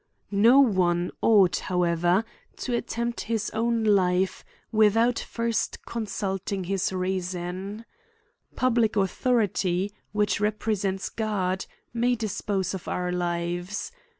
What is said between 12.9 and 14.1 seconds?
lives.